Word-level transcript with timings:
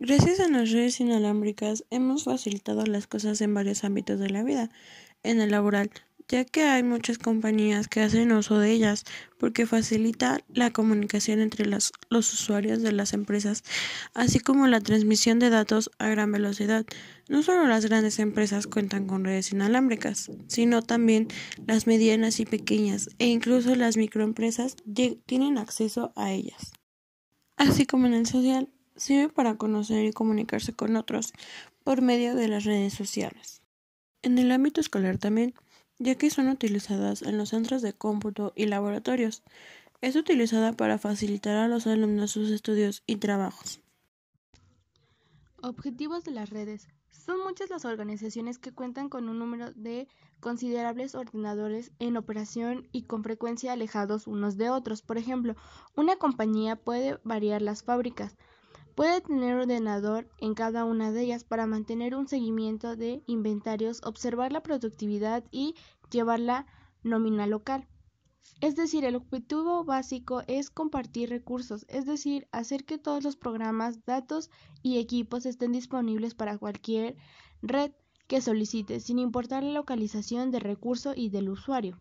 Gracias 0.00 0.38
a 0.38 0.46
las 0.46 0.70
redes 0.70 1.00
inalámbricas 1.00 1.84
hemos 1.90 2.22
facilitado 2.22 2.86
las 2.86 3.08
cosas 3.08 3.40
en 3.40 3.52
varios 3.52 3.82
ámbitos 3.82 4.20
de 4.20 4.30
la 4.30 4.44
vida, 4.44 4.70
en 5.24 5.40
el 5.40 5.50
laboral, 5.50 5.90
ya 6.28 6.44
que 6.44 6.62
hay 6.62 6.84
muchas 6.84 7.18
compañías 7.18 7.88
que 7.88 8.02
hacen 8.02 8.30
uso 8.30 8.60
de 8.60 8.70
ellas 8.70 9.04
porque 9.40 9.66
facilita 9.66 10.38
la 10.54 10.70
comunicación 10.70 11.40
entre 11.40 11.66
los 11.66 11.92
usuarios 12.10 12.80
de 12.80 12.92
las 12.92 13.12
empresas, 13.12 13.64
así 14.14 14.38
como 14.38 14.68
la 14.68 14.80
transmisión 14.80 15.40
de 15.40 15.50
datos 15.50 15.90
a 15.98 16.08
gran 16.08 16.30
velocidad. 16.30 16.86
No 17.28 17.42
solo 17.42 17.66
las 17.66 17.84
grandes 17.84 18.20
empresas 18.20 18.68
cuentan 18.68 19.08
con 19.08 19.24
redes 19.24 19.50
inalámbricas, 19.50 20.30
sino 20.46 20.80
también 20.80 21.26
las 21.66 21.88
medianas 21.88 22.38
y 22.38 22.46
pequeñas 22.46 23.08
e 23.18 23.26
incluso 23.26 23.74
las 23.74 23.96
microempresas 23.96 24.76
tienen 25.26 25.58
acceso 25.58 26.12
a 26.14 26.30
ellas. 26.30 26.70
Así 27.56 27.84
como 27.84 28.06
en 28.06 28.14
el 28.14 28.26
social, 28.26 28.68
sirve 28.98 29.28
para 29.28 29.56
conocer 29.56 30.04
y 30.04 30.12
comunicarse 30.12 30.74
con 30.74 30.96
otros 30.96 31.32
por 31.84 32.02
medio 32.02 32.34
de 32.34 32.48
las 32.48 32.64
redes 32.64 32.92
sociales. 32.92 33.62
En 34.22 34.38
el 34.38 34.52
ámbito 34.52 34.80
escolar 34.80 35.18
también, 35.18 35.54
ya 35.98 36.16
que 36.16 36.30
son 36.30 36.48
utilizadas 36.48 37.22
en 37.22 37.38
los 37.38 37.50
centros 37.50 37.82
de 37.82 37.92
cómputo 37.92 38.52
y 38.54 38.66
laboratorios, 38.66 39.42
es 40.00 40.16
utilizada 40.16 40.72
para 40.72 40.98
facilitar 40.98 41.56
a 41.56 41.68
los 41.68 41.86
alumnos 41.86 42.30
sus 42.30 42.50
estudios 42.50 43.02
y 43.06 43.16
trabajos. 43.16 43.80
Objetivos 45.60 46.24
de 46.24 46.30
las 46.30 46.50
redes. 46.50 46.86
Son 47.10 47.40
muchas 47.44 47.68
las 47.68 47.84
organizaciones 47.84 48.58
que 48.58 48.72
cuentan 48.72 49.08
con 49.08 49.28
un 49.28 49.38
número 49.38 49.72
de 49.72 50.08
considerables 50.40 51.14
ordenadores 51.14 51.90
en 51.98 52.16
operación 52.16 52.88
y 52.92 53.02
con 53.02 53.24
frecuencia 53.24 53.72
alejados 53.72 54.26
unos 54.26 54.56
de 54.56 54.70
otros. 54.70 55.02
Por 55.02 55.18
ejemplo, 55.18 55.56
una 55.96 56.16
compañía 56.16 56.76
puede 56.76 57.18
variar 57.24 57.60
las 57.60 57.82
fábricas, 57.82 58.36
Puede 58.98 59.20
tener 59.20 59.54
ordenador 59.54 60.28
en 60.40 60.54
cada 60.54 60.84
una 60.84 61.12
de 61.12 61.22
ellas 61.22 61.44
para 61.44 61.68
mantener 61.68 62.16
un 62.16 62.26
seguimiento 62.26 62.96
de 62.96 63.22
inventarios, 63.26 64.00
observar 64.02 64.50
la 64.50 64.64
productividad 64.64 65.44
y 65.52 65.76
llevar 66.10 66.40
la 66.40 66.66
nómina 67.04 67.46
local. 67.46 67.86
Es 68.60 68.74
decir, 68.74 69.04
el 69.04 69.14
objetivo 69.14 69.84
básico 69.84 70.42
es 70.48 70.68
compartir 70.68 71.30
recursos, 71.30 71.86
es 71.88 72.06
decir, 72.06 72.48
hacer 72.50 72.84
que 72.84 72.98
todos 72.98 73.22
los 73.22 73.36
programas, 73.36 74.04
datos 74.04 74.50
y 74.82 74.98
equipos 74.98 75.46
estén 75.46 75.70
disponibles 75.70 76.34
para 76.34 76.58
cualquier 76.58 77.14
red 77.62 77.92
que 78.26 78.40
solicite, 78.40 78.98
sin 78.98 79.20
importar 79.20 79.62
la 79.62 79.74
localización 79.74 80.50
del 80.50 80.62
recurso 80.62 81.12
y 81.14 81.30
del 81.30 81.50
usuario. 81.50 82.00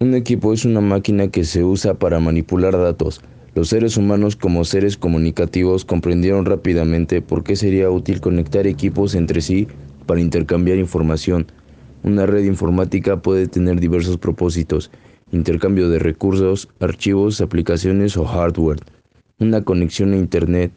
Un 0.00 0.14
equipo 0.14 0.54
es 0.54 0.64
una 0.64 0.80
máquina 0.80 1.28
que 1.28 1.44
se 1.44 1.62
usa 1.62 1.92
para 1.98 2.20
manipular 2.20 2.72
datos, 2.72 3.20
los 3.56 3.70
seres 3.70 3.96
humanos 3.96 4.36
como 4.36 4.66
seres 4.66 4.98
comunicativos 4.98 5.86
comprendieron 5.86 6.44
rápidamente 6.44 7.22
por 7.22 7.42
qué 7.42 7.56
sería 7.56 7.90
útil 7.90 8.20
conectar 8.20 8.66
equipos 8.66 9.14
entre 9.14 9.40
sí 9.40 9.66
para 10.04 10.20
intercambiar 10.20 10.76
información. 10.76 11.46
Una 12.02 12.26
red 12.26 12.44
informática 12.44 13.22
puede 13.22 13.48
tener 13.48 13.80
diversos 13.80 14.18
propósitos, 14.18 14.90
intercambio 15.32 15.88
de 15.88 15.98
recursos, 15.98 16.68
archivos, 16.80 17.40
aplicaciones 17.40 18.18
o 18.18 18.26
hardware, 18.26 18.80
una 19.38 19.64
conexión 19.64 20.12
a 20.12 20.18
Internet, 20.18 20.72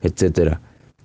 etc. 0.00 0.58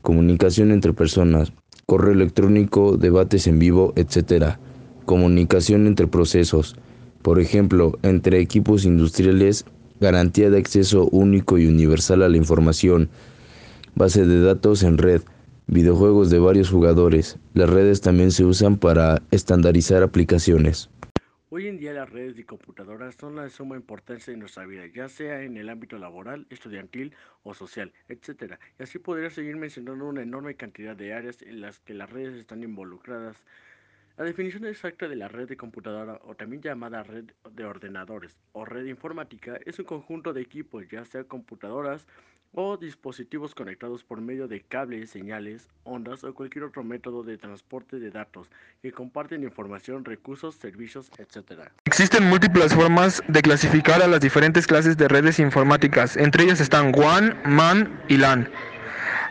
Comunicación 0.03 0.69
entre 0.69 0.93
personas, 0.93 1.53
correo 1.87 2.13
electrónico, 2.13 2.97
debates 2.97 3.47
en 3.47 3.57
vivo, 3.57 3.93
etc. 3.95 4.57
Comunicación 5.05 5.87
entre 5.87 6.05
procesos, 6.05 6.75
por 7.23 7.39
ejemplo, 7.39 7.97
entre 8.03 8.39
equipos 8.39 8.85
industriales 8.85 9.65
garantía 9.99 10.49
de 10.49 10.57
acceso 10.57 11.07
único 11.11 11.57
y 11.57 11.67
universal 11.67 12.23
a 12.23 12.29
la 12.29 12.37
información, 12.37 13.09
base 13.95 14.25
de 14.25 14.41
datos 14.41 14.83
en 14.83 14.97
red, 14.97 15.21
videojuegos 15.67 16.29
de 16.29 16.39
varios 16.39 16.69
jugadores. 16.69 17.37
Las 17.53 17.69
redes 17.69 18.01
también 18.01 18.31
se 18.31 18.45
usan 18.45 18.77
para 18.77 19.21
estandarizar 19.31 20.03
aplicaciones. 20.03 20.89
Hoy 21.49 21.67
en 21.67 21.77
día 21.77 21.93
las 21.93 22.09
redes 22.09 22.35
de 22.35 22.45
computadoras 22.45 23.15
son 23.15 23.37
de 23.37 23.49
suma 23.49 23.77
importancia 23.77 24.33
en 24.33 24.39
nuestra 24.39 24.65
vida, 24.65 24.87
ya 24.93 25.07
sea 25.07 25.41
en 25.41 25.55
el 25.55 25.69
ámbito 25.69 25.97
laboral, 25.97 26.45
estudiantil 26.49 27.13
o 27.43 27.53
social, 27.53 27.93
etc. 28.09 28.55
Y 28.77 28.83
así 28.83 28.99
podría 28.99 29.29
seguir 29.29 29.55
mencionando 29.55 30.05
una 30.05 30.21
enorme 30.21 30.55
cantidad 30.55 30.97
de 30.97 31.13
áreas 31.13 31.41
en 31.41 31.61
las 31.61 31.79
que 31.79 31.93
las 31.93 32.09
redes 32.09 32.35
están 32.35 32.61
involucradas 32.61 33.37
la 34.17 34.25
definición 34.25 34.65
exacta 34.65 35.07
de 35.07 35.15
la 35.15 35.27
red 35.27 35.47
de 35.47 35.57
computadora, 35.57 36.19
o 36.23 36.35
también 36.35 36.61
llamada 36.61 37.03
red 37.03 37.25
de 37.51 37.65
ordenadores 37.65 38.37
o 38.53 38.65
red 38.65 38.85
informática, 38.85 39.57
es 39.65 39.77
un 39.79 39.85
conjunto 39.85 40.33
de 40.33 40.41
equipos, 40.41 40.87
ya 40.89 41.03
sea 41.05 41.25
computadoras 41.25 42.05
o 42.57 42.77
dispositivos 42.77 43.53
conectados 43.53 44.05
por 44.05 44.21
medio 44.21 44.47
de 44.47 44.61
cables, 44.61 45.09
señales, 45.09 45.67
ondas 45.83 46.23
o 46.23 46.33
cualquier 46.33 46.63
otro 46.63 46.83
método 46.83 47.23
de 47.23 47.37
transporte 47.37 47.99
de 47.99 48.11
datos 48.11 48.49
que 48.81 48.93
comparten 48.93 49.43
información, 49.43 50.05
recursos, 50.05 50.55
servicios, 50.55 51.11
etc. 51.17 51.69
Existen 51.83 52.23
múltiples 52.29 52.73
formas 52.73 53.21
de 53.27 53.41
clasificar 53.41 54.01
a 54.01 54.07
las 54.07 54.21
diferentes 54.21 54.65
clases 54.67 54.95
de 54.95 55.09
redes 55.09 55.39
informáticas. 55.39 56.15
Entre 56.15 56.45
ellas 56.45 56.61
están 56.61 56.93
WAN, 56.95 57.37
MAN 57.45 58.01
y 58.07 58.17
LAN. 58.17 58.49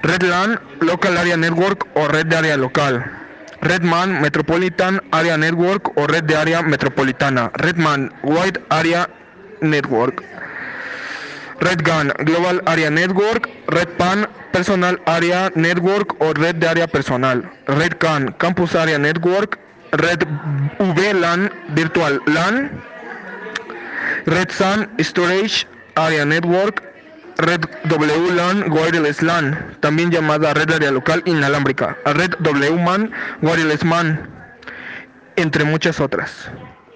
Red 0.02 0.22
LAN, 0.22 0.60
Local 0.82 1.16
Area 1.16 1.38
Network 1.38 1.88
o 1.94 2.06
red 2.08 2.26
de 2.26 2.36
área 2.36 2.58
local. 2.58 3.23
Redman 3.64 4.20
Metropolitan 4.20 5.00
Area 5.10 5.36
Network 5.36 5.96
o 5.96 6.06
Red 6.06 6.24
de 6.26 6.36
Área 6.36 6.60
Metropolitana, 6.62 7.50
Redman 7.54 8.12
Wide 8.22 8.60
Area 8.68 9.08
Network, 9.62 10.22
RedGAN 11.60 12.12
Global 12.24 12.60
Area 12.66 12.90
Network, 12.90 13.48
RedPAN 13.68 14.28
Personal 14.52 14.98
Area 15.06 15.50
Network 15.54 16.20
o 16.20 16.32
Red 16.34 16.56
de 16.56 16.68
Área 16.68 16.86
Personal, 16.86 17.42
RedCAN 17.66 18.36
Campus 18.38 18.74
Area 18.74 18.98
Network, 18.98 19.58
Red 19.92 20.26
VLAN 20.78 21.50
Virtual 21.70 22.20
LAN, 22.26 22.82
RedSAN 24.26 24.90
Storage 25.00 25.66
Area 25.96 26.24
Network, 26.26 26.82
Red 27.36 27.66
WLAN 27.90 28.70
Wireless 28.70 29.20
LAN, 29.22 29.76
también 29.80 30.10
llamada 30.10 30.54
red 30.54 30.70
área 30.72 30.92
local 30.92 31.22
inalámbrica, 31.24 31.96
Red 32.04 32.36
WMAN 32.38 33.10
Wireless 33.42 33.84
MAN, 33.84 34.28
entre 35.36 35.64
muchas 35.64 36.00
otras. 36.00 36.48